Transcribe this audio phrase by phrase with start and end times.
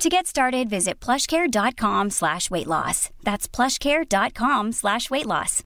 [0.00, 3.10] To get started, visit plushcare.com slash weight loss.
[3.22, 5.62] That's plushcare.com slash weight loss.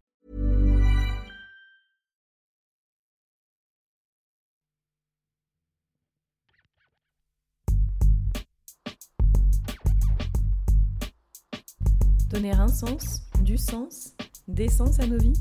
[12.28, 14.16] Donner un sens, du sens,
[14.48, 15.40] des sens à nos vies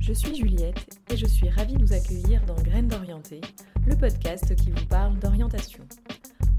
[0.00, 3.42] Je suis Juliette et je suis ravie de vous accueillir dans Graines d'Orienté,
[3.86, 5.86] le podcast qui vous parle d'orientation.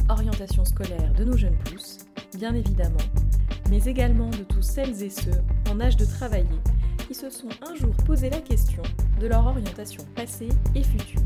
[0.07, 2.05] Orientation scolaire de nos jeunes pousses,
[2.37, 2.95] bien évidemment,
[3.71, 6.59] mais également de tous celles et ceux en âge de travailler
[7.07, 8.83] qui se sont un jour posé la question
[9.19, 11.21] de leur orientation passée et future.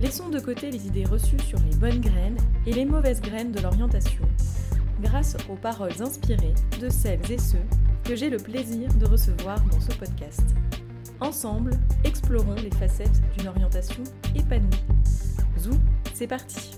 [0.00, 3.60] Laissons de côté les idées reçues sur les bonnes graines et les mauvaises graines de
[3.60, 4.24] l'orientation,
[5.00, 7.64] grâce aux paroles inspirées de celles et ceux
[8.02, 10.44] que j'ai le plaisir de recevoir dans ce podcast.
[11.20, 14.02] Ensemble, explorons les facettes d'une orientation
[14.34, 14.84] épanouie.
[15.56, 15.74] Zou,
[16.12, 16.77] c'est parti